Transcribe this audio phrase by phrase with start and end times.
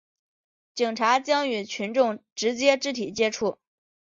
[0.73, 3.59] 警察将与群众直接肢体接触